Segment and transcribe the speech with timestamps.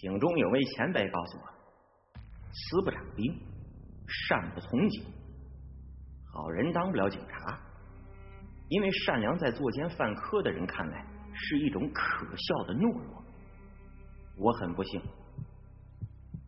[0.00, 1.44] 警中有位前辈告诉我，
[2.50, 3.38] 慈不掌兵，
[4.08, 5.04] 善不从警。
[6.32, 7.60] 好人当不了警察，
[8.68, 13.22] 因为善良在作奸犯科的人看来是一种可笑的懦弱。
[14.38, 15.02] 我很不幸，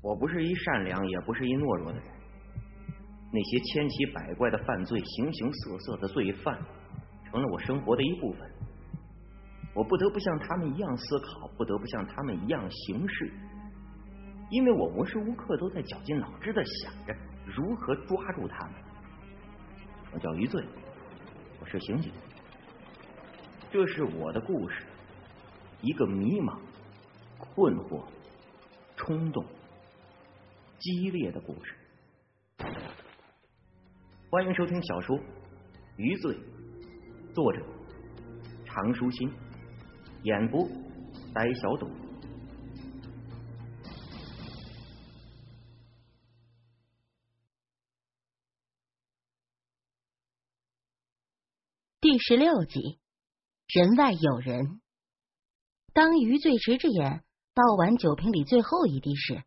[0.01, 2.09] 我不是一善良，也不是一懦弱的人。
[3.31, 6.59] 那些千奇百怪的犯罪、形形色色的罪犯，
[7.27, 8.51] 成了我生活的一部分。
[9.75, 13.33] 我不得不像他们一样思考，不得不像他们一样行事，
[14.51, 18.75] 因为我无时无刻都在绞尽脑汁的想着如何抓住他们。
[20.13, 20.63] 我叫余罪，
[21.59, 22.13] 我是刑警，
[23.71, 24.85] 这是我的故事，
[25.81, 26.59] 一个迷茫、
[27.39, 28.05] 困惑、
[28.95, 29.43] 冲动、
[30.79, 31.75] 激烈的故事。
[34.29, 35.19] 欢迎收听小说
[35.97, 36.35] 《余罪》，
[37.35, 37.65] 作者
[38.67, 39.33] 常书心。
[40.25, 40.69] 演播：
[41.35, 41.91] 呆小董。
[52.01, 53.01] 第十六集，
[53.67, 54.81] 人外有人。
[55.93, 59.43] 当余罪直着眼倒完酒瓶里最后一滴时，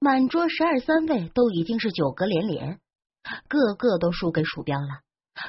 [0.00, 2.80] 满桌十二三位都已经是酒嗝连连，
[3.46, 5.02] 个个都输给鼠标了，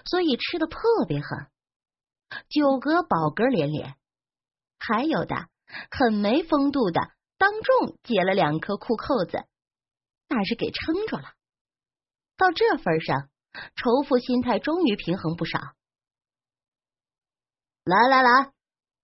[0.04, 1.48] 所以吃的特别狠，
[2.50, 3.96] 酒嗝饱嗝连连。
[4.80, 5.36] 还有的
[5.92, 7.02] 很没风度的，
[7.38, 9.44] 当众解了两颗裤扣子，
[10.28, 11.34] 那是给撑着了。
[12.38, 13.30] 到这份上，
[13.76, 15.60] 仇富心态终于平衡不少。
[17.84, 18.52] 来来来，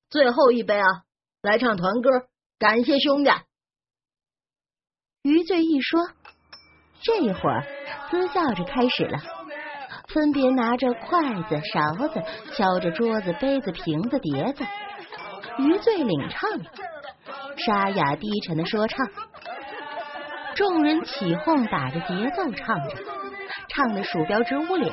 [0.09, 0.85] 最后一杯啊！
[1.41, 2.09] 来唱团歌，
[2.57, 3.29] 感谢兄弟。
[5.23, 6.11] 余罪一说，
[7.01, 7.63] 这会儿
[8.09, 9.17] 私笑着开始了，
[10.07, 12.23] 分别拿着筷子、勺子，
[12.55, 14.63] 敲着桌子、杯子、瓶子、碟子。
[15.57, 16.49] 余罪领唱，
[17.57, 19.07] 沙哑低沉的说唱，
[20.55, 22.95] 众人起哄，打着节奏唱着，
[23.69, 24.91] 唱的鼠标直捂脸。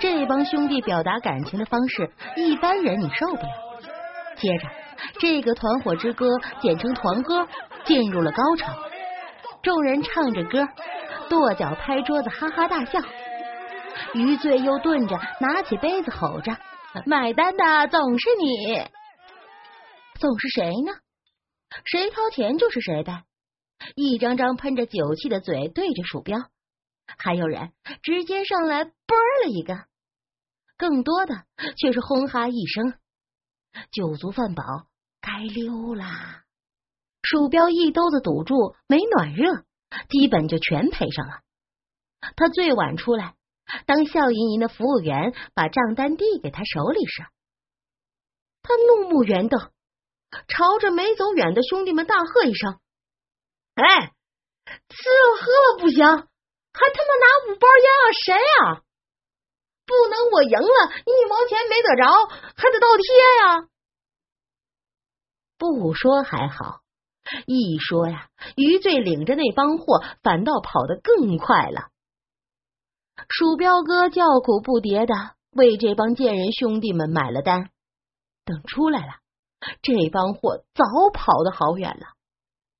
[0.00, 3.48] 这帮兄弟表达感情的方式，一般人你受不了。
[4.36, 4.68] 接着，
[5.20, 6.26] 这个团伙之歌，
[6.60, 7.46] 简称团歌，
[7.84, 8.72] 进入了高潮。
[9.62, 10.66] 众人唱着歌，
[11.28, 13.00] 跺脚拍桌子，哈哈大笑。
[14.14, 16.56] 余罪又顿着，拿起杯子吼着
[17.04, 18.86] ：“买单的总是你。”
[20.18, 20.92] 总是谁呢？
[21.84, 23.24] 谁掏钱就是谁呗。
[23.94, 26.50] 一张张喷着酒气的嘴对着鼠标，
[27.16, 29.86] 还有人直接上来啵了一个，
[30.76, 31.44] 更多的
[31.76, 32.98] 却是轰哈一声。
[33.92, 34.64] 酒足饭饱，
[35.20, 36.44] 该溜啦。
[37.22, 39.64] 鼠标一兜子堵住，没暖热，
[40.08, 41.42] 基本就全赔上了。
[42.34, 43.36] 他最晚出来，
[43.86, 47.22] 当笑盈盈的服务员把账单递给他手里时，
[48.62, 49.70] 他怒目圆瞪。
[50.46, 52.78] 朝着没走远的兄弟们大喝一声
[53.74, 54.12] ：“哎，
[54.66, 58.04] 吃了喝了不行，还他妈拿五包烟啊？
[58.24, 58.82] 谁啊？
[59.86, 63.04] 不能我赢了一毛钱没得着，还得倒贴
[63.42, 63.68] 呀！”
[65.56, 66.82] 不说还好，
[67.46, 71.88] 一说呀，余罪领着那帮货反倒跑得更快了。
[73.28, 77.70] 鼠标哥叫苦不迭的为这帮贱人兄弟们买了单，
[78.44, 79.14] 等出来了。
[79.82, 82.06] 这帮货早跑得好远了，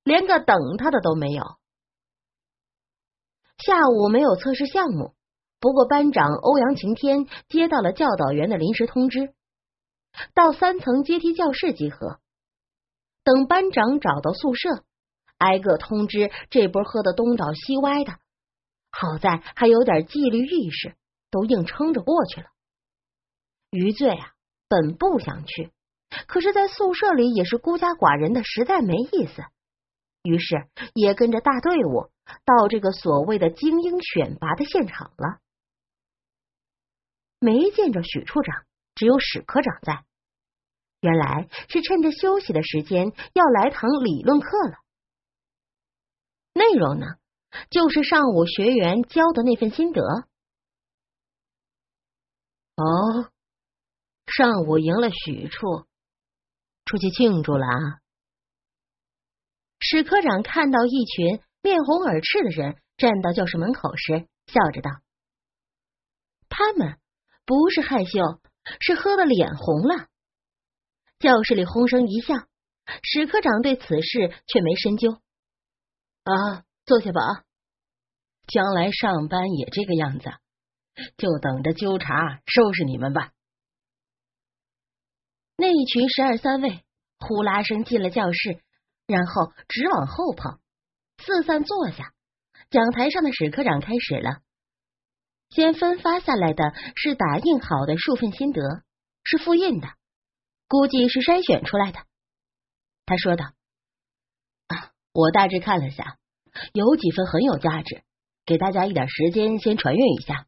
[0.05, 1.44] 连个等他的都没有。
[3.59, 5.15] 下午没有测试项目，
[5.59, 9.34] 不过班长欧阳晴天接到了教导员的临时通知，
[10.34, 12.21] 到三层阶梯教室集合。
[13.25, 14.84] 等班长找到宿舍，
[15.37, 18.12] 挨个通知这波喝的东倒西歪的。
[18.91, 20.97] 好在还有点纪律意识，
[21.31, 22.47] 都硬撑着过去了。
[23.71, 24.33] 余罪啊，
[24.69, 25.72] 本不想去。
[26.26, 29.42] 可是，在宿舍里也是孤家寡人的，实在没意思。
[30.22, 32.10] 于是，也跟着大队伍
[32.44, 35.41] 到这个所谓的精英选拔的现场了。
[37.38, 38.64] 没见着许处长，
[38.94, 40.04] 只有史科长在。
[41.00, 44.75] 原来是趁着休息的时间要来堂理论课了。
[46.52, 47.06] 内容呢，
[47.70, 50.02] 就是上午学员教的那份心得。
[52.75, 53.31] 哦，
[54.26, 55.87] 上午赢了许处。
[56.88, 58.00] 出去庆祝了啊！
[59.79, 64.90] 史科长看到一群面红耳赤的人站到教室门口时，笑着道
[66.49, 66.99] ：“他们
[67.44, 68.40] 不是害羞，
[68.81, 70.06] 是喝的脸红了。”
[71.20, 72.35] 教室里哄声一笑，
[73.02, 75.12] 史科长对此事却没深究。
[76.25, 77.44] 啊，坐下吧，啊
[78.46, 80.31] 将来上班也这个样子，
[81.19, 83.32] 就等着纠察收拾你们吧。
[85.60, 86.84] 那一群十二三位
[87.19, 88.62] 呼啦声进了教室，
[89.08, 90.60] 然后直往后跑，
[91.19, 92.12] 四散坐下。
[92.70, 94.40] 讲台上的史科长开始了，
[95.50, 96.62] 先分发下来的
[96.94, 98.62] 是打印好的数份心得，
[99.25, 99.88] 是复印的，
[100.69, 101.99] 估计是筛选出来的。
[103.04, 103.46] 他说道
[104.69, 106.19] ：“啊，我大致看了下，
[106.72, 108.04] 有几份很有价值，
[108.46, 110.46] 给大家一点时间先传阅一下。”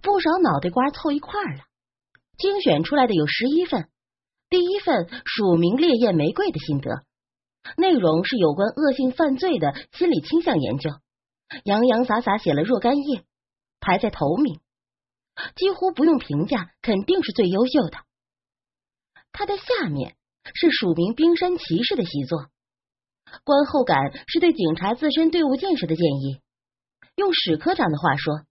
[0.00, 1.65] 不少脑袋瓜凑一块了，
[2.38, 3.88] 精选出来的有十一份。
[4.48, 7.04] 第一份署名烈焰玫瑰的心得，
[7.76, 10.90] 内容是有关恶性犯罪的心理倾向研究，
[11.64, 13.24] 洋洋洒洒写了若干页，
[13.80, 14.60] 排在头名，
[15.56, 17.98] 几乎不用评价，肯定是最优秀的。
[19.32, 20.14] 他的下面
[20.54, 22.46] 是署名冰山骑士的习作，
[23.42, 23.98] 观后感
[24.28, 26.40] 是对警察自身队伍建设的建议，
[27.16, 28.42] 用史科长的话说，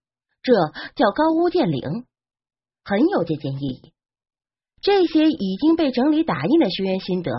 [0.43, 0.53] 这
[0.93, 2.05] 叫高屋建瓴，
[2.85, 3.91] 很有借鉴意义。
[4.81, 7.31] 这些已经被整理打印的学员心得，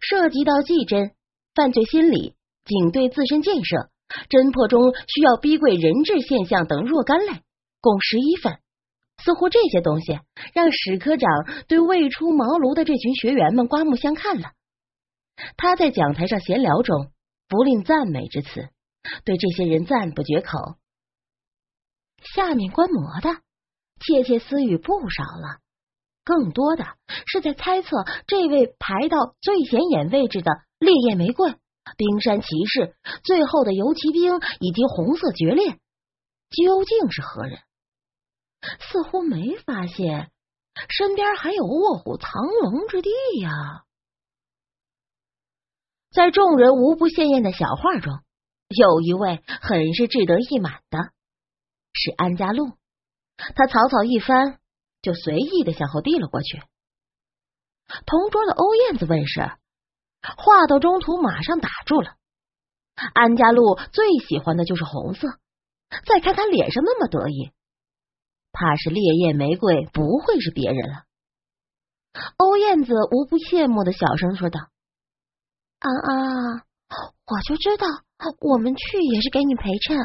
[0.00, 1.12] 涉及到技侦、
[1.54, 2.34] 犯罪心理、
[2.64, 3.90] 警队自身建设、
[4.28, 7.42] 侦破中需要逼贵人质现象等若干类，
[7.80, 8.60] 共十一份。
[9.24, 10.20] 似乎这些东西
[10.54, 11.28] 让史科长
[11.66, 14.52] 对未出茅庐的这群学员们刮目相看了。
[15.56, 17.10] 他在讲台上闲聊中
[17.48, 18.68] 不吝赞美之词，
[19.24, 20.76] 对这些人赞不绝口。
[22.36, 23.40] 下面观摩的
[24.00, 25.60] 窃窃私语不少了。
[26.24, 26.84] 更多的
[27.26, 31.54] 是在猜测这位排到最显眼位置的烈焰玫瑰、
[31.96, 35.78] 冰山骑士、最后的游骑兵以及红色决裂
[36.50, 37.58] 究竟是何人？
[38.80, 40.30] 似乎没发现
[40.88, 43.10] 身边还有卧虎藏龙之地
[43.40, 43.84] 呀！
[46.10, 48.12] 在众人无不羡艳的小画中，
[48.68, 50.98] 有一位很是志得意满的，
[51.92, 52.72] 是安家路。
[53.54, 54.58] 他草草一翻。
[55.00, 56.60] 就随意的向后递了过去。
[58.04, 59.40] 同桌的欧燕子问事，
[60.36, 62.16] 话到中途马上打住了。
[63.14, 65.28] 安家路最喜欢的就是红色，
[66.04, 67.52] 再看他脸上那么得意，
[68.50, 71.04] 怕是烈焰玫瑰不会是别人了。
[72.38, 74.58] 欧燕子无不羡慕的小声说道
[75.78, 76.64] ：“安安，
[77.24, 77.86] 我就知道
[78.40, 79.96] 我们去也是给你陪衬。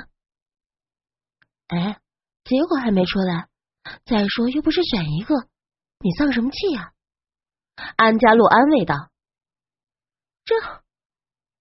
[1.69, 1.99] 哎，
[2.43, 3.47] 结果还没出来。”
[4.05, 5.35] 再说，又不是选一个，
[5.99, 6.93] 你丧什么气呀？
[7.97, 9.09] 安家路安慰道
[10.45, 10.55] ：“这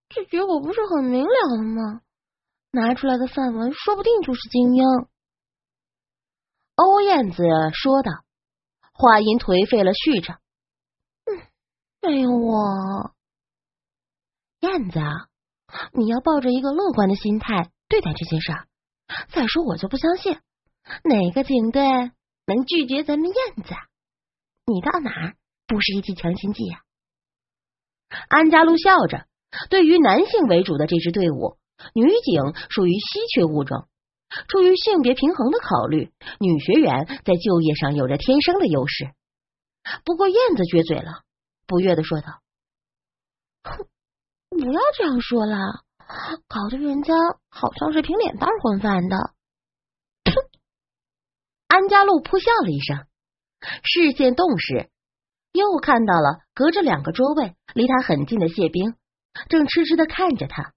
[0.09, 2.01] 这结果不是很明了了吗？
[2.71, 4.85] 拿出来的范文说不定就是精英。”
[6.77, 7.43] 欧燕子
[7.75, 8.13] 说道，
[8.93, 10.39] 话音颓废了，续着
[11.27, 11.43] ：“嗯，
[12.03, 13.15] 没有我，
[14.61, 15.01] 燕子，
[15.93, 18.69] 你要抱着一个乐观的心态对待这件事儿。
[19.31, 20.41] 再说，我就不相信。”
[21.05, 21.83] 哪个警队
[22.47, 23.75] 能拒绝咱们燕子？
[24.67, 25.37] 你到哪儿
[25.67, 26.81] 不是一剂强心剂呀？
[28.29, 29.27] 安家路笑着，
[29.71, 31.57] 对于男性为主的这支队伍，
[31.95, 33.89] 女警属于稀缺物种。
[34.49, 39.13] 出于性别平衡的考虑，女学员在就业上有着天生的优势。
[40.05, 41.23] 不过燕子撅嘴了，
[41.67, 42.41] 不悦的说道
[43.65, 43.87] ：“哼，
[44.49, 45.57] 不要这样说了，
[46.49, 47.15] 搞得人家
[47.51, 49.17] 好像是凭脸蛋混饭的。”
[51.73, 53.07] 安家路扑笑了一声，
[53.83, 54.91] 视线动时，
[55.53, 58.95] 又看到了隔着两个桌位、离他很近的谢兵，
[59.49, 60.75] 正痴痴的看着他。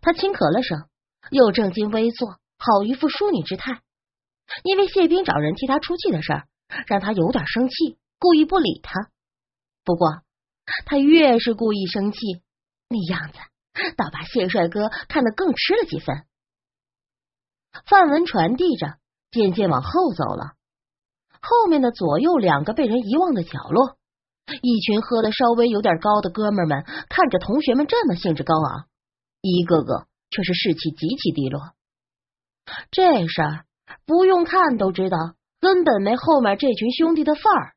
[0.00, 0.88] 他轻咳了声，
[1.30, 3.82] 又正襟危坐，好一副淑女之态。
[4.62, 6.48] 因为谢兵找人替他出气的事儿，
[6.86, 9.10] 让他有点生气，故意不理他。
[9.84, 10.22] 不过
[10.86, 12.18] 他越是故意生气，
[12.88, 13.38] 那样子
[13.94, 16.24] 倒把谢帅哥看得更吃了几分。
[17.84, 18.96] 范文传递着。
[19.30, 20.52] 渐渐往后走了，
[21.40, 23.96] 后面的左右两个被人遗忘的角落，
[24.62, 28.86] 一群喝的稍微有点高的哥们们看着同学们这么兴致高昂，
[29.42, 31.60] 一个个却是士气极其低落。
[32.90, 33.64] 这事儿
[34.06, 35.18] 不用看都知道，
[35.60, 37.74] 根本没后面这群兄弟的份儿。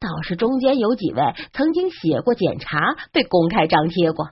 [0.00, 1.22] 倒是中间有几位
[1.52, 4.30] 曾经写过检查，被公开张贴过，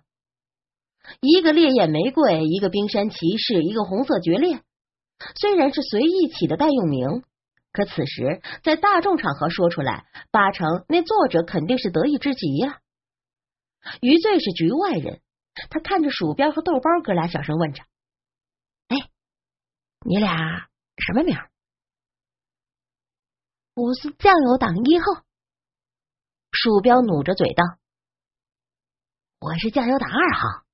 [1.20, 4.60] 一个烈焰玫瑰，一个冰山骑士，一个红色决裂。
[5.36, 7.24] 虽然是随意起的代用名，
[7.72, 12.80] 可此时在大众场合说出来，八成那作者肯定是得意之极呀。
[14.00, 15.20] 余罪是局外人，
[15.70, 17.82] 他看着鼠标和豆包哥俩，小声问着
[18.88, 18.96] ：“哎，
[20.04, 21.36] 你俩什么名
[23.74, 25.04] ？”“我是酱油党一号。”
[26.50, 27.64] 鼠标努着嘴道
[29.40, 30.64] ：“我是酱油党二号。”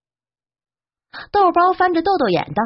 [1.33, 2.63] 豆包翻着豆豆眼道。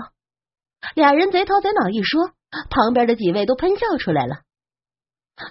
[0.94, 2.32] 俩人贼头贼脑一说，
[2.70, 4.42] 旁边的几位都喷笑出来了。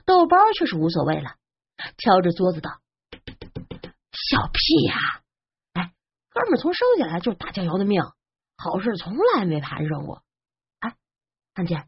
[0.06, 1.36] 豆包却是无所谓了，
[1.98, 2.82] 敲着桌子道
[4.12, 4.96] ：“小屁呀！
[5.74, 5.94] 哎，
[6.30, 8.02] 哥们从生下来就是打酱油的命，
[8.58, 10.24] 好事从来没攀上过。
[10.80, 10.96] 哎，
[11.54, 11.88] 汉奸，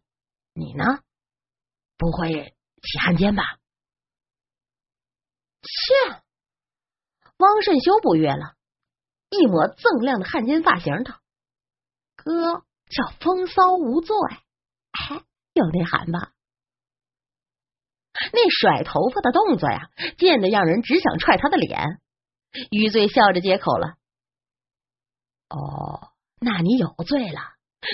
[0.54, 0.86] 你呢？
[1.98, 3.44] 不会起汉奸吧？
[5.62, 6.24] 切！
[7.38, 8.56] 汪慎修不悦了，
[9.30, 11.20] 一抹锃亮的汉奸发型道
[12.16, 14.16] ：“哥叫风骚无罪，
[14.92, 16.34] 哎，有内涵吧？”
[18.34, 22.02] 那甩头发的动作呀，贱的让人只想踹他的脸。
[22.72, 23.96] 余罪笑着接口了
[25.48, 27.40] ：“哦，那你有罪了，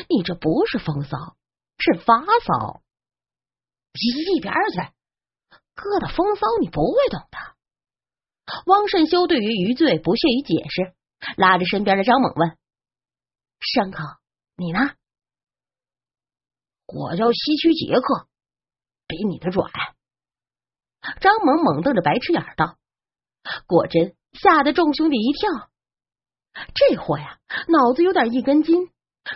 [0.09, 1.35] 你这不是风骚，
[1.77, 2.81] 是发骚。
[3.93, 4.93] 一边去，
[5.75, 7.37] 哥的风骚你不会懂的。”
[8.67, 10.95] 汪慎修对于余罪不屑于解释，
[11.35, 12.57] 拉着身边的张猛问
[13.59, 14.01] ：“牲口，
[14.55, 14.79] 你呢？”
[16.87, 18.27] 我叫西区杰克，
[19.07, 19.69] 比你的拽。
[21.19, 22.77] 张猛猛瞪着白痴眼道
[23.67, 25.69] ：“果真吓得众兄弟一跳。
[26.73, 28.89] 这货呀，脑子有点一根筋，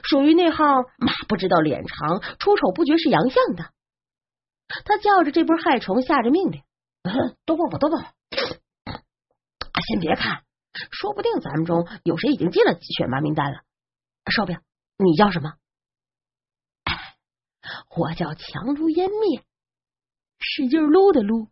[0.04, 0.66] 属于那号
[0.98, 3.72] 马不知道脸长，出丑不觉是洋相的。”
[4.86, 6.64] 他叫着这波害虫，下着命令
[7.46, 8.14] ：“都过吧，都过吧。”
[9.88, 10.44] 先别看，
[10.92, 13.62] 说不定咱们中有谁已经进了选拔名单了。
[14.32, 14.60] 烧饼，
[15.02, 15.54] 你叫什么？
[17.96, 19.44] 我叫强如烟灭，
[20.40, 21.48] 使劲撸的撸，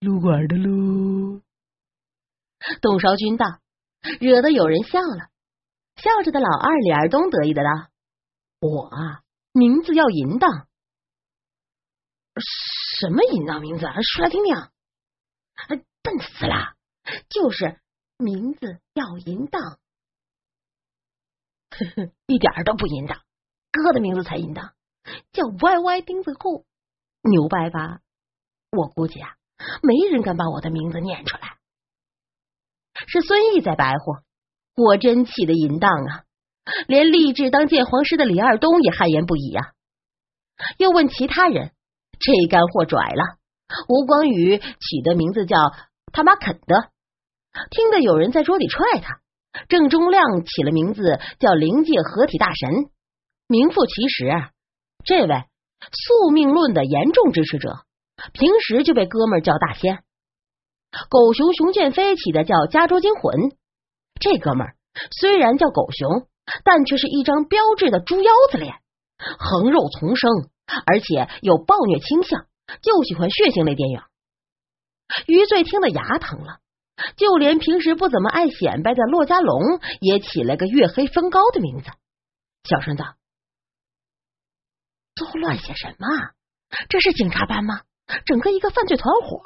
[0.00, 1.40] 撸管的撸。
[2.82, 3.46] 董少军道，
[4.20, 5.30] 惹得有人笑了。
[5.96, 7.70] 笑着的老二李二东得意的道
[8.60, 10.68] ：“我啊，名字要淫荡。
[13.00, 13.86] 什么淫荡名字？
[14.02, 14.54] 说来听听。
[16.02, 16.76] 笨死了。”
[17.28, 17.80] 就是
[18.18, 19.78] 名字要淫荡，
[21.70, 23.18] 呵呵，一点都不淫荡。
[23.72, 24.72] 哥的名字才淫荡，
[25.32, 26.66] 叫歪歪钉子户，
[27.22, 28.00] 牛掰吧？
[28.70, 29.34] 我估计啊，
[29.82, 31.58] 没人敢把我的名字念出来。
[33.06, 34.22] 是孙毅在白活，
[34.74, 36.24] 果真气得淫荡啊！
[36.86, 39.72] 连立志当鉴黄师的李二东也汗颜不已啊。
[40.76, 41.72] 又问其他人，
[42.18, 43.38] 这干货拽了。
[43.88, 45.56] 吴光宇起的名字叫
[46.12, 46.90] 他妈肯的。
[47.70, 49.20] 听得有人在桌底踹他，
[49.68, 52.90] 郑中亮起了名字叫灵界合体大神，
[53.46, 54.30] 名副其实。
[55.04, 55.44] 这位
[55.92, 57.84] 宿命论的严重支持者，
[58.32, 60.04] 平时就被哥们儿叫大仙。
[61.08, 63.56] 狗熊熊建飞起的叫加州惊魂，
[64.20, 64.76] 这哥们儿
[65.10, 66.26] 虽然叫狗熊，
[66.64, 68.74] 但却是一张标志的猪腰子脸，
[69.38, 70.30] 横肉丛生，
[70.86, 72.46] 而且有暴虐倾向，
[72.82, 74.00] 就喜欢血腥类电影。
[75.26, 76.58] 余罪听得牙疼了。
[77.16, 81.90] 就连平时不怎么爱显摆的骆家龙也起了个月黑风高的名字，
[82.64, 83.16] 小声道
[85.14, 86.06] ：“都乱写什么？
[86.88, 87.82] 这是警察班吗？
[88.26, 89.42] 整个一个犯罪团伙！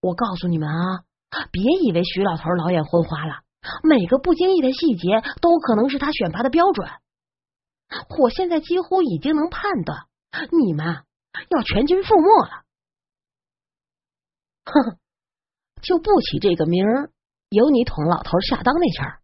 [0.00, 1.04] 我告诉你们啊，
[1.50, 3.42] 别以为徐老头老眼昏花了，
[3.82, 6.88] 每个不经意的细节都可能是他选拔的标准。
[8.18, 10.06] 我现在几乎已经能判断，
[10.50, 11.04] 你们
[11.48, 12.64] 要全军覆没了。
[14.64, 15.01] ”哼。
[15.82, 17.10] 就不起这个名儿，
[17.50, 19.18] 有你捅老头下当那事儿，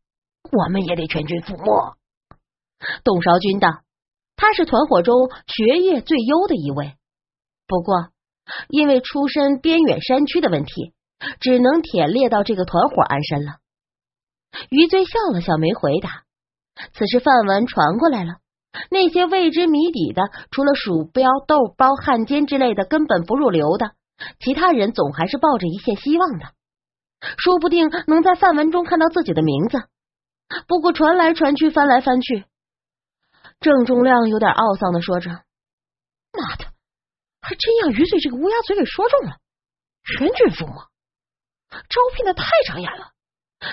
[0.51, 1.97] 我们也得全军覆没。
[3.05, 3.69] 董少军道
[4.37, 6.97] ：“他是团伙中学业最优的一位，
[7.67, 8.09] 不过
[8.69, 10.93] 因为出身边远山区的问题，
[11.41, 13.57] 只能忝列到这个团伙安身了。”
[14.71, 16.25] 余罪笑了笑，没回答。
[16.95, 18.37] 此时范文传过来了，
[18.91, 23.93] 那些未知谜底的，除了鼠标、豆包、汉奸之类的，根本不入流的。
[24.41, 26.55] 其他人总还是抱着一线希望的，
[27.39, 29.89] 说不定能在范文中看到自己的名字。
[30.67, 32.47] 不过传来传去，翻来翻去，
[33.61, 35.31] 郑重亮有点懊丧的说着
[36.33, 36.65] ：“妈的，
[37.41, 39.37] 还真让余罪这个乌鸦嘴给说中了，
[40.03, 40.89] 全军覆没！
[41.71, 43.13] 招聘的太长眼了，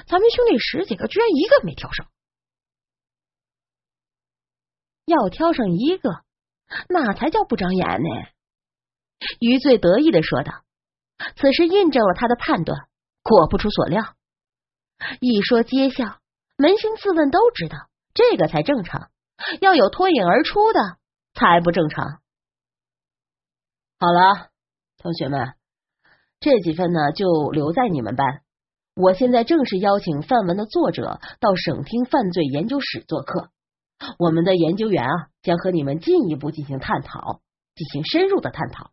[0.05, 2.07] 咱们兄弟十几个，居然一个没挑上。
[5.05, 6.23] 要挑上一个，
[6.89, 8.09] 那才叫不长眼呢。”
[9.39, 10.63] 余罪得意的说道
[11.37, 12.87] ：“此时印证了他的判断，
[13.23, 14.15] 果不出所料。
[15.19, 16.19] 一说揭晓，
[16.57, 17.77] 扪心自问都知道，
[18.13, 19.09] 这个才正常。
[19.59, 20.97] 要有脱颖而出的，
[21.33, 22.21] 才不正常。
[23.99, 24.49] 好了，
[24.97, 25.55] 同学们，
[26.39, 28.41] 这几份呢就留在你们班。
[28.95, 33.49] 我现在正式邀请范文的作者到省厅犯罪研究室做客。
[34.19, 37.41] 我们的研究员啊，将和你们进一步进行探讨，
[37.75, 38.91] 进行深入的探讨。”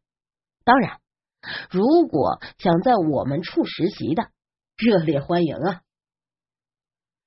[0.64, 1.00] 当然，
[1.71, 4.31] 如果想在我们处实习的，
[4.76, 5.83] 热烈欢迎啊！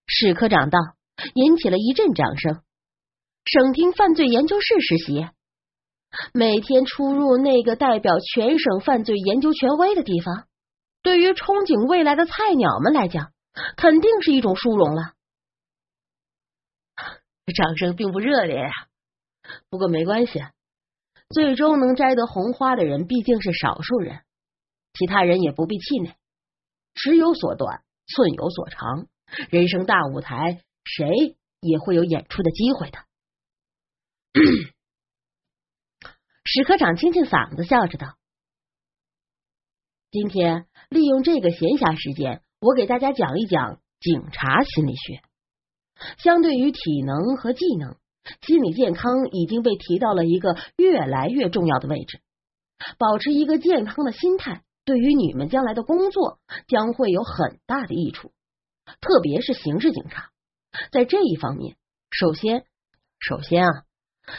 [0.07, 0.79] 史科长道，
[1.33, 2.61] 引起了一阵掌声。
[3.45, 5.27] 省厅犯罪研究室实习，
[6.33, 10.47] 每天出入那个代表全省犯罪研究权威的地方，
[11.01, 13.31] 对于憧憬未来的菜鸟们来讲，
[13.77, 15.13] 肯定是一种殊荣了。
[17.55, 18.69] 掌声并不热烈呀，
[19.69, 20.43] 不过没关系，
[21.29, 24.21] 最终能摘得红花的人毕竟是少数人，
[24.93, 26.15] 其他人也不必气馁。
[26.93, 29.07] 尺有所短，寸有所长，
[29.49, 32.99] 人生大舞台，谁也会有演出的机会的。
[36.45, 38.15] 史科长清清嗓子，笑着道
[40.11, 45.21] ：“今天利用这个闲暇时间，我给大家讲一讲警察心理学。”
[46.19, 47.97] 相对于体能和技能，
[48.41, 52.21] 心理健康已经被提到了一个越来越重要的位置。
[52.97, 58.31] 保持一个健康的心态，对于你们将来的工作将会有很大的益处。
[59.01, 60.29] 特别是刑事警察，
[60.91, 61.75] 在这一方面，
[62.11, 62.65] 首先，
[63.19, 63.83] 首先啊，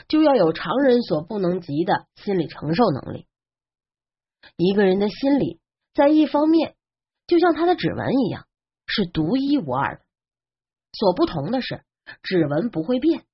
[0.06, 3.26] 就要有常人所不能及的心理承受能力。
[4.56, 5.60] 一个人的心理，
[5.94, 6.76] 在一方面，
[7.26, 8.46] 就像他的指纹一样，
[8.86, 10.02] 是独一无二的。
[10.92, 11.82] 所不同的是，
[12.22, 13.25] 指纹不会变，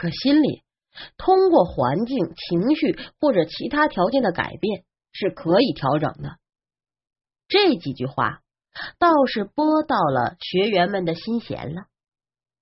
[0.00, 0.62] 可心理
[1.18, 6.38] 通过环境、情绪或者其他条件的改变是可以调整的。
[7.48, 8.40] 这几句话
[8.98, 11.82] 倒是拨到了学员们的心弦了。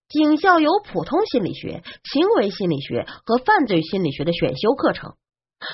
[0.08, 5.14] 警校有普通心理学、行为心理学和犯罪心理学的选修课程，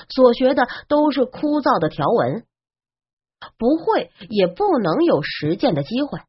[0.09, 2.45] 所学的都是枯燥的条文，
[3.57, 6.19] 不会也不能有实践的机会。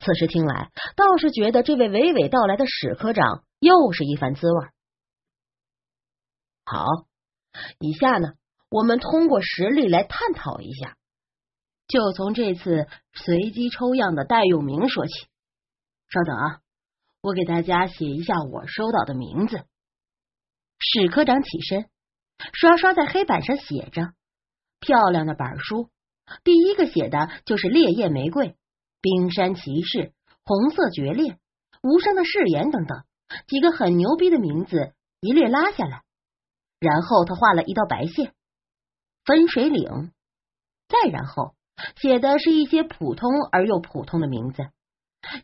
[0.00, 4.66] 此时听来，倒是觉得这位娓娓道来的史科长又是一番滋味。
[6.64, 6.84] 好，
[7.78, 8.32] 以下呢，
[8.68, 10.96] 我们通过实例来探讨一下。
[11.86, 15.12] 就从这次随机抽样的戴永明说起。
[16.08, 16.60] 稍等啊，
[17.20, 19.64] 我给大家写一下我收到的名字。
[20.80, 21.88] 史科长起身，
[22.54, 24.12] 刷刷在黑板上写着。
[24.80, 25.88] 漂亮的板书，
[26.42, 28.56] 第一个写的就是烈焰玫瑰。
[29.00, 31.38] 冰山骑士、红色决裂、
[31.80, 33.04] 无声的誓言等等
[33.46, 36.02] 几个很牛逼的名字一列拉下来，
[36.78, 38.34] 然后他画了一道白线，
[39.24, 40.12] 分水岭。
[40.88, 41.54] 再然后
[41.96, 44.68] 写的是一些普通而又普通的名字，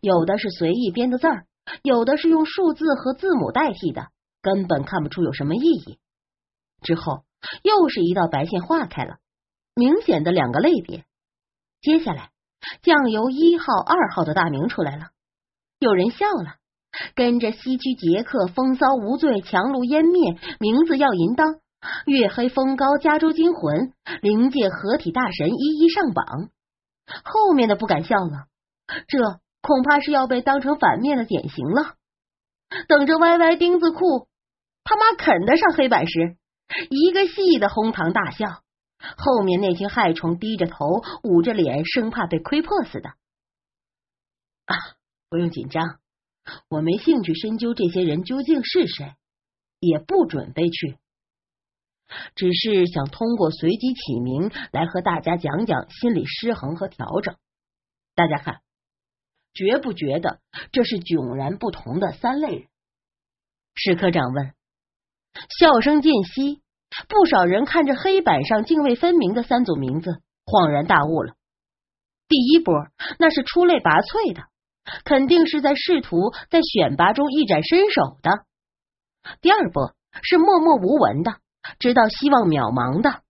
[0.00, 1.46] 有的是随意编的字儿，
[1.82, 4.08] 有的是用数字和字母代替的，
[4.42, 5.98] 根本看不出有什么意义。
[6.82, 7.24] 之后
[7.62, 9.18] 又是一道白线画开了，
[9.74, 11.04] 明显的两个类别。
[11.80, 12.30] 接下来。
[12.82, 15.10] 酱油一号、二号的大名出来了，
[15.78, 16.56] 有人笑了，
[17.14, 21.60] 跟着西区杰克风骚无罪、强弩湮灭，名字要淫当，
[22.06, 26.24] 月黑风高、加州惊魂、灵界合体大神一一上榜。
[27.24, 28.46] 后面的不敢笑了，
[29.06, 31.94] 这恐怕是要被当成反面的典型了。
[32.86, 34.28] 等着歪歪钉子裤
[34.84, 36.36] 他妈啃得上黑板时，
[36.90, 38.62] 一个戏的哄堂大笑。
[39.16, 43.10] 后面那群害虫低着头，捂着脸，生怕被窥破似的。
[44.66, 44.74] 啊，
[45.30, 45.98] 不用紧张，
[46.68, 49.14] 我没兴趣深究这些人究竟是谁，
[49.80, 50.98] 也不准备去，
[52.34, 57.36] 只是想通过随机起名来和大家讲讲心理失衡和调整。
[58.14, 58.60] 大家看，
[59.54, 60.40] 觉不觉得
[60.72, 62.68] 这是迥然不同的三类人？
[63.74, 64.52] 史科长问。
[65.58, 66.62] 笑声渐息。
[67.06, 71.34] 不少人看着黑板上泾渭分明的三组名字，恍然大悟了。
[72.28, 72.74] 第一波
[73.18, 74.44] 那是出类拔萃的，
[75.04, 78.44] 肯定是在试图在选拔中一展身手的；
[79.40, 81.36] 第二波是默默无闻的，
[81.78, 83.20] 知道希望渺茫的；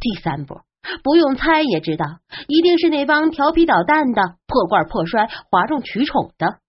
[0.00, 0.64] 第三波
[1.02, 2.06] 不用猜也知道，
[2.46, 6.60] 一定是那帮调皮捣蛋的、破罐破摔、哗众取宠的。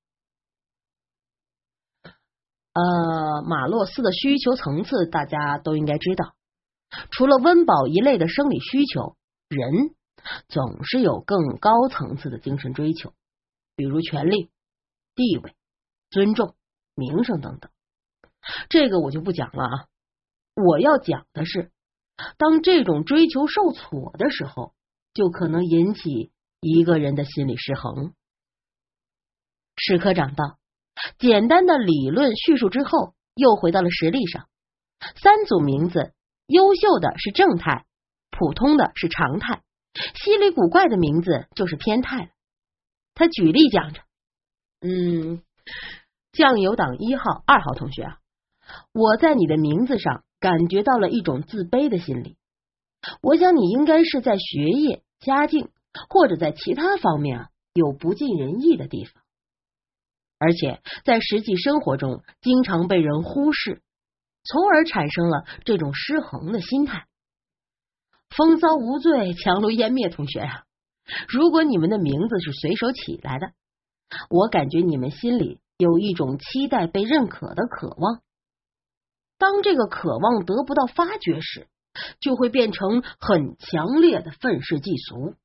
[2.74, 6.34] 呃，马洛斯的需求层次大家都应该知道。
[7.12, 9.16] 除了温饱一类的生理需求，
[9.48, 9.96] 人
[10.48, 13.14] 总是有更高层次的精神追求，
[13.80, 14.50] 比如权力、
[15.16, 15.56] 地位、
[16.10, 16.54] 尊重、
[16.96, 17.72] 名声等等。
[18.68, 19.88] 这个我就不讲了啊。
[20.54, 21.72] 我要讲的是，
[22.38, 24.74] 当这种追求受挫的时候，
[25.14, 28.14] 就可能引起一个人的心理失衡。
[29.78, 30.60] 史科长道。
[31.18, 34.50] 简单的理论叙述之后，又回到了实例上。
[35.16, 36.14] 三组名字，
[36.48, 37.86] 优秀的是正态，
[38.30, 39.64] 普通的是常态，
[40.22, 42.30] 稀里古怪的名字就是偏态了。
[43.20, 44.02] 他举例讲着
[44.80, 45.44] ：“嗯，
[46.32, 48.20] 酱油党一号、二号同学啊，
[48.94, 52.38] 我在你的名字上感觉到了一种自卑的心理。
[53.22, 55.68] 我想你应该是在学业、家境
[56.10, 59.22] 或者在其他方面啊有不尽人意的地方。”
[60.40, 63.82] 而且在实际生活中，经常被人忽视，
[64.46, 67.06] 从而产生了这种失衡的心态。
[68.30, 70.64] 风骚无罪，强弩湮灭，同学啊！
[71.28, 73.52] 如果你们的名字是随手起来的，
[74.30, 78.22] 我感觉你们心里有一种期待被认可的渴望。
[79.38, 81.68] 当这个渴望得不到发掘时，
[82.20, 85.36] 就会变成很强烈的愤世嫉俗。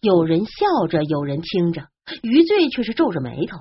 [0.00, 1.88] 有人笑着，有人听着，
[2.22, 3.58] 余罪却是皱着眉头，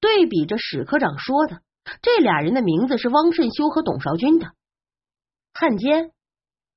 [0.00, 1.62] 对比着史科长说的，
[2.02, 4.52] 这俩人的名字是汪顺修和董少军的。
[5.52, 6.12] 汉奸，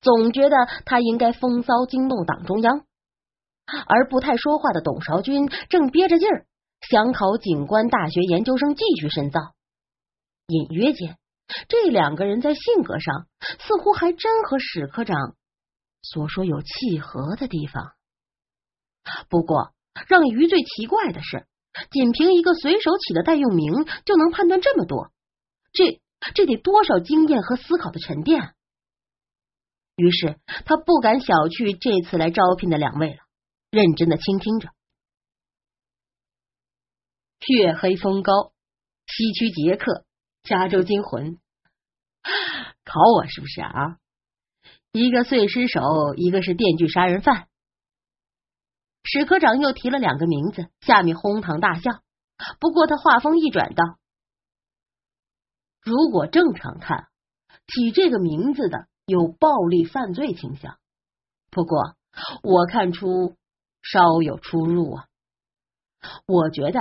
[0.01, 2.85] 总觉得他应该风骚惊动党中央，
[3.87, 6.45] 而不太说话的董韶军正憋着劲儿
[6.89, 9.39] 想考警官大学研究生，继续深造。
[10.47, 11.17] 隐约间，
[11.67, 13.27] 这两个人在性格上
[13.59, 15.35] 似乎还真和史科长
[16.01, 17.91] 所说有契合的地方。
[19.29, 19.73] 不过，
[20.07, 21.45] 让余最奇怪的是，
[21.91, 25.11] 仅凭一个随手起的代用名就能判断这么多，
[25.73, 25.99] 这
[26.33, 28.53] 这得多少经验和思考的沉淀？
[29.99, 33.19] 于是他不敢小觑这次来招聘的两位了，
[33.69, 34.69] 认真的倾听着。
[37.47, 38.53] 月黑风高，
[39.07, 40.05] 西区杰克，
[40.43, 41.37] 加州惊魂，
[42.85, 43.97] 考我是不是啊？
[44.93, 45.81] 一个碎尸手，
[46.15, 47.47] 一个是电锯杀人犯。
[49.03, 51.91] 史科长又提了两个名字，下面哄堂大笑。
[52.59, 53.83] 不过他话锋一转道
[55.83, 57.07] ：“如果正常看，
[57.67, 60.77] 起这个名字的有暴力犯罪倾向。
[61.49, 61.95] 不过
[62.43, 63.35] 我看出
[63.81, 65.05] 稍有出入啊。
[66.27, 66.79] 我觉得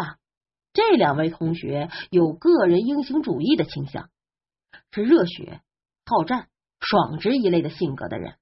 [0.72, 4.10] 这两位同学有个人英雄主义的倾向，
[4.92, 5.62] 是热血、
[6.04, 6.48] 好战、
[6.80, 8.36] 爽直一类的性格的人。”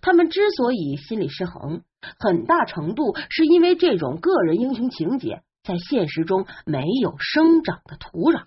[0.00, 1.82] 他们之所以心理失衡，
[2.18, 8.46] 很大程度是因为这种个人英雄情节在现实中没有生长的土壤，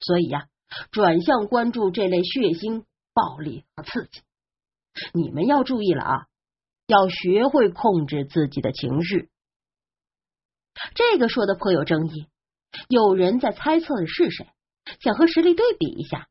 [0.00, 0.46] 所以呀，
[0.92, 4.22] 转向关注这类血腥、暴力和刺激。
[5.12, 6.26] 你们要注意了啊，
[6.86, 9.30] 要学会控制自己的情绪。
[10.94, 12.26] 这个说的颇有争议，
[12.88, 14.48] 有人在猜测的是谁，
[15.00, 16.28] 想和实力对比一下。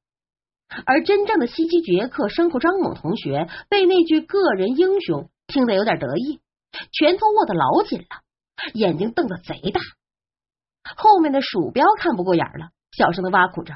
[0.85, 6.41] 而真正的西西绝客牲口张猛同学被那句个人英雄听得有点得意，
[6.91, 8.07] 拳头握得老紧了，
[8.73, 9.81] 眼睛瞪得贼大。
[10.97, 13.75] 后面的鼠标看不过眼了，小声的挖苦着：“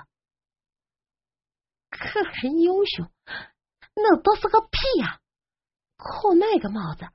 [1.97, 3.11] 个人英雄，
[3.95, 5.19] 那都是个屁呀！
[5.97, 7.07] 扣那个帽子，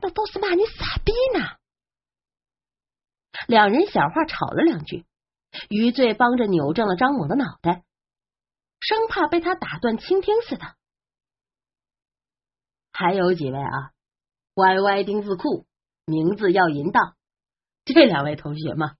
[0.00, 1.44] 那都是骂你傻逼呢。”
[3.46, 5.04] 两人小话吵了两句，
[5.68, 7.84] 余罪帮着扭正了张猛的脑袋。
[8.80, 10.76] 生怕被他打断倾听似的。
[12.92, 13.90] 还有几位啊
[14.54, 15.66] ，Y Y 丁字裤，
[16.04, 17.16] 名字要淫荡。
[17.84, 18.94] 这两位同学嘛，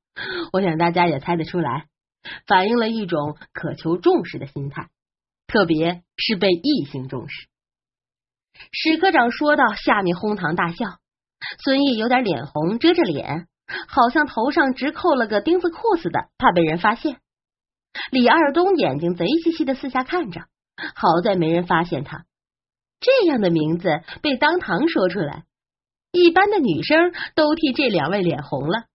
[0.52, 1.88] 我想大家也猜得出来，
[2.46, 4.88] 反映了一种渴求重视的心态，
[5.48, 7.48] 特别是被异性重视。
[8.70, 10.98] 史科长说到，下面哄堂大笑。
[11.64, 13.48] 孙毅有点脸红，遮着脸，
[13.88, 17.20] 好像头上直扣了个钉子裤似的，怕被人发现。
[18.10, 20.42] 李二东眼睛贼兮兮的四下看着，
[20.94, 22.26] 好在没人发现他。
[23.00, 23.88] 这样的名字
[24.20, 25.44] 被当堂说出来，
[26.12, 28.86] 一般的女生都替这两位脸红了。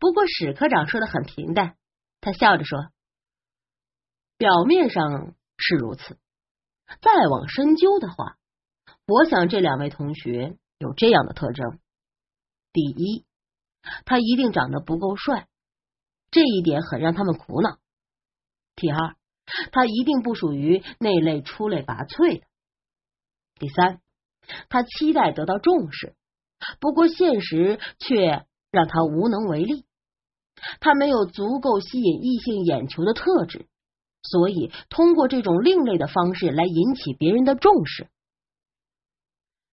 [0.00, 1.76] 不过史科长说的很平淡，
[2.22, 2.88] 他笑着说
[4.38, 6.18] ：“表面上是如此，
[7.00, 8.36] 再往深究的话，
[9.06, 11.78] 我想这两位同学有这样的特征：
[12.72, 13.24] 第一，
[14.04, 15.48] 他一定长得不够帅，
[16.30, 17.78] 这一点很让他们苦恼。”
[18.76, 19.16] 第二，
[19.70, 22.46] 他一定不属于那类出类拔萃的。
[23.56, 24.00] 第三，
[24.68, 26.16] 他期待得到重视，
[26.80, 29.86] 不过现实却让他无能为力。
[30.80, 33.68] 他没有足够吸引异性眼球的特质，
[34.24, 38.08] 所以通过这种另类的方式来引起别人的重视。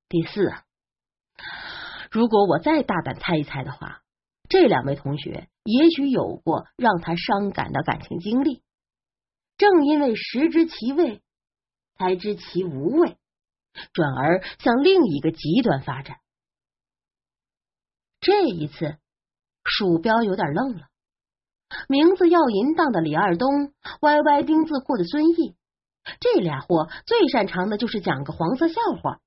[0.10, 0.54] 第四，
[2.12, 4.02] 如果我再大胆猜一猜的话，
[4.50, 8.62] 这两位同学也许有过让他伤感的感情经历。
[9.58, 11.22] 正因为食之其味，
[11.96, 13.18] 才知其无味，
[13.94, 16.18] 转而向另一个极端发展。
[18.20, 18.98] 这一次，
[19.64, 20.90] 鼠标有点愣了。
[21.88, 25.56] 名字要淫荡的李二东，歪歪丁字裤的孙毅，
[26.20, 29.20] 这俩货最擅长的就是讲个黄色笑话。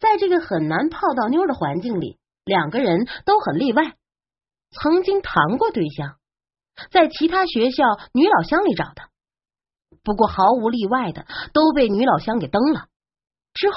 [0.00, 3.94] 在这个很难泡到妞的环境里，两个人都很例外。
[4.70, 6.16] 曾经谈过对象，
[6.90, 9.02] 在其他学校女老乡里找的。
[10.02, 12.86] 不过毫无例外的都被女老乡给蹬了，
[13.52, 13.76] 之后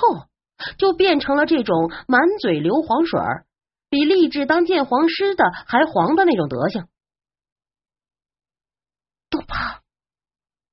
[0.78, 3.20] 就变成了这种满嘴硫磺水
[3.89, 6.88] 比立志当鉴黄师的还黄的那种德行。
[9.30, 9.84] 杜胖，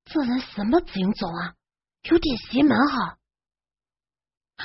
[0.05, 1.55] 这人什么品种啊？
[2.03, 3.17] 有点邪门哈！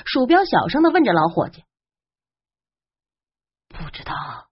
[0.04, 1.64] 鼠标小声的问着老伙计
[3.66, 4.50] ：“不知道，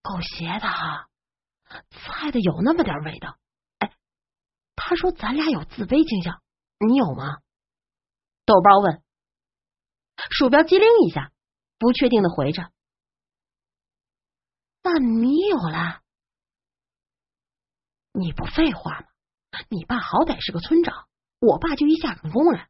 [0.00, 1.08] 够邪的哈，
[1.90, 3.38] 猜的有那么点味道。
[3.80, 3.94] 哎，
[4.74, 6.42] 他说咱俩有自卑倾向，
[6.78, 7.42] 你有吗？”
[8.46, 9.02] 豆包问。
[10.30, 11.30] 鼠标机灵一下，
[11.78, 12.72] 不确定的回着
[14.82, 16.00] ：“那你有了？
[18.14, 19.06] 你不废话吗？
[19.68, 21.06] 你爸好歹是个村长，
[21.40, 22.66] 我爸就一下岗工人。”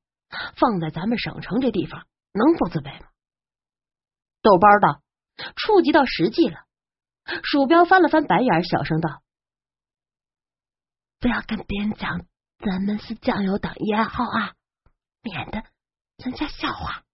[0.56, 3.06] 放在咱们省城这地方，能不自卑吗？
[4.42, 5.00] 豆包道
[5.54, 6.64] ：“触及到实际了。”
[7.44, 9.22] 鼠标翻了翻白眼，小声道
[11.20, 12.26] ：“不要跟别人讲
[12.58, 14.54] 咱们是酱油党一爱好啊，
[15.22, 15.62] 免得
[16.16, 17.04] 人家笑话。”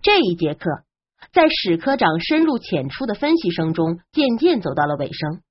[0.00, 0.84] 这一节课
[1.32, 5.42] 在史科长深入浅出的分析声中，渐渐走到了尾声，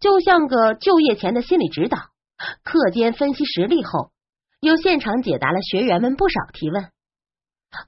[0.00, 1.98] 就像个就业前的心理指导。
[2.64, 4.10] 课间分析实例后。
[4.60, 6.92] 又现场解答了学员们不少提问，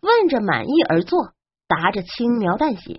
[0.00, 1.32] 问着满意而作，
[1.68, 2.98] 答着轻描淡写，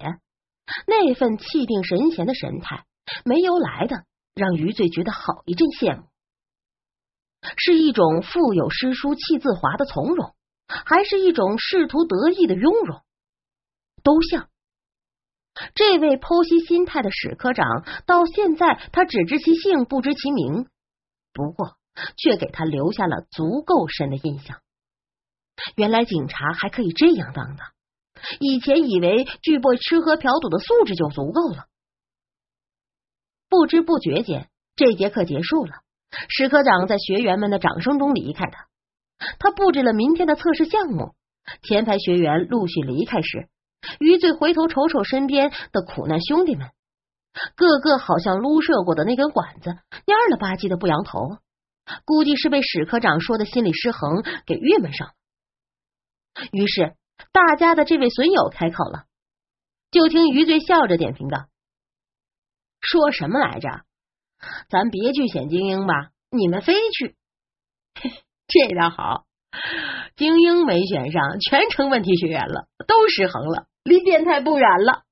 [0.88, 2.86] 那份气定神闲的神态，
[3.25, 6.03] 没由来的让余罪觉得好一阵羡慕。
[7.58, 10.34] 是一种腹有诗书气自华的从容，
[10.69, 13.01] 还是一种仕途得意的雍容？
[14.03, 14.47] 都像。
[15.73, 17.65] 这位剖析心态的史科长，
[18.05, 20.67] 到现在他只知其姓，不知其名。
[21.33, 21.77] 不过。
[22.17, 24.59] 却给他留下了足够深的印象。
[25.77, 27.63] 原来警察还可以这样当的，
[28.41, 31.67] 以前以为具备吃喝嫖赌的素质就足够了。
[33.47, 35.71] 不知不觉间，这节课结束了。
[36.27, 38.57] 史科长在学员们的掌声中离开的。
[39.39, 41.15] 他布置了明天的测试项目。
[41.61, 43.47] 前排学员陆续离开时，
[43.99, 46.69] 余罪回头瞅瞅身边的苦难兄弟们，
[47.55, 49.69] 个个好像撸射过的那根管子，
[50.05, 51.37] 蔫了吧唧的不扬头。
[52.03, 55.13] 估计是被史科长说的心理失衡给郁闷上了。
[56.51, 56.95] 于是，
[57.31, 59.03] 大家的这位损友开口了，
[59.91, 61.45] 就听余罪笑着点评道
[62.81, 63.69] ：“说什么来着？
[64.67, 67.15] 咱别去选精英吧，你们非去。
[68.47, 69.25] 这倒好，
[70.15, 75.03] 精英没选上，全成问题学员了，都失衡了，离变态不远了。”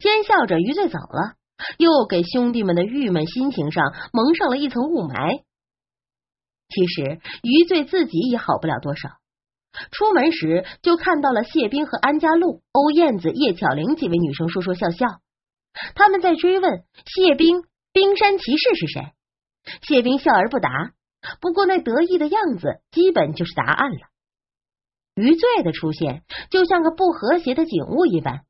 [0.00, 1.36] 奸笑着，余罪走了。
[1.78, 5.42] 又给兄弟们的郁闷心情上蒙上了一层雾霾。
[6.68, 9.08] 其实余罪自己也好不了多少。
[9.92, 15.06] 出门时就看到了谢冰和安家路、欧燕子、叶巧玲几位女生说说笑笑。
[15.94, 19.12] 他们在追问谢冰冰山骑士是谁，
[19.82, 20.70] 谢冰笑而不答。
[21.40, 23.98] 不过那得意的样子，基本就是答案了。
[25.16, 28.44] 余罪的出现就像个不和谐的景物一般，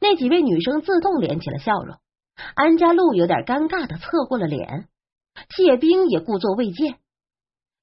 [0.00, 1.96] 那几位女生自动敛起了笑容。
[2.54, 4.88] 安家路有点尴尬的侧过了脸，
[5.50, 6.98] 谢冰也故作未见。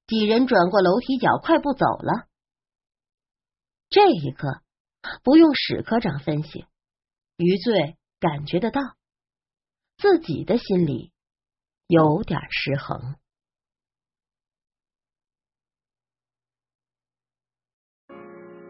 [0.06, 2.26] 几人转过楼梯角，快步走了。
[3.88, 4.60] 这一刻，
[5.22, 6.66] 不用史科长分析，
[7.38, 8.82] 余罪感觉得到
[9.96, 11.12] 自己的心里
[11.86, 13.16] 有点失衡。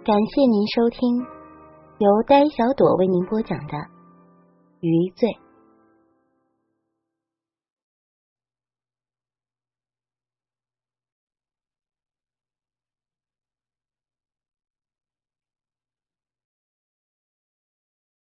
[0.09, 1.19] 感谢您收听
[1.99, 3.75] 由呆小朵为您播讲的
[4.81, 5.29] 《余罪》。